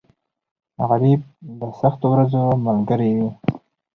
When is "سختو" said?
1.79-2.05